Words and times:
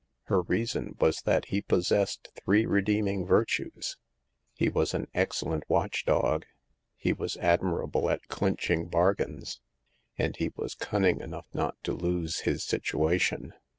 Her 0.23 0.41
reason 0.41 0.95
was 0.99 1.21
that 1.21 1.49
he 1.49 1.61
possessed 1.61 2.29
three 2.33 2.65
redeeming 2.65 3.23
virtues: 3.23 3.97
he 4.55 4.67
was 4.67 4.95
an 4.95 5.07
excellent 5.13 5.63
watch 5.69 6.07
dog, 6.07 6.47
he 6.95 7.13
was 7.13 7.37
admirable 7.37 8.09
at 8.09 8.27
clinching 8.27 8.87
bargains, 8.87 9.59
and 10.17 10.35
he 10.35 10.49
was 10.55 10.73
cunning 10.73 11.19
enough 11.19 11.45
not 11.53 11.75
to 11.83 11.93
lose 11.93 12.39
his 12.39 12.63
situation. 12.63 13.53